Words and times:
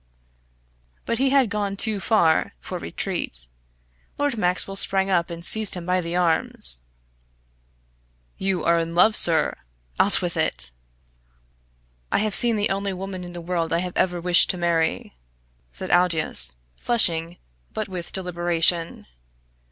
But 1.05 1.19
he 1.19 1.29
had 1.29 1.51
gone 1.51 1.77
too 1.77 1.99
far 1.99 2.55
for 2.59 2.79
retreat. 2.79 3.45
Lord 4.17 4.35
Maxwell 4.35 4.75
sprang 4.75 5.11
up 5.11 5.29
and 5.29 5.45
seized 5.45 5.75
him 5.75 5.85
by 5.85 6.01
the 6.01 6.15
arms. 6.15 6.79
"You 8.39 8.65
are 8.65 8.79
in 8.79 8.95
love, 8.95 9.15
sir! 9.15 9.57
Out 9.99 10.19
with 10.19 10.35
it!" 10.37 10.71
"I 12.11 12.17
have 12.17 12.33
seen 12.33 12.55
the 12.55 12.71
only 12.71 12.93
woman 12.93 13.23
in 13.23 13.33
the 13.33 13.41
world 13.41 13.71
I 13.71 13.77
have 13.85 13.95
ever 13.95 14.19
wished 14.19 14.49
to 14.49 14.57
marry," 14.57 15.15
said 15.71 15.91
Aldous, 15.91 16.57
flushing, 16.77 17.37
but 17.71 17.87
with 17.87 18.11
deliberation. 18.11 19.05